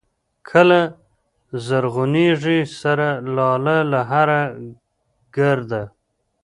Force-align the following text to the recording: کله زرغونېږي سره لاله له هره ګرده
کله 0.49 0.81
زرغونېږي 1.67 2.59
سره 2.81 3.07
لاله 3.35 3.77
له 3.91 4.01
هره 4.11 4.41
ګرده 5.37 5.83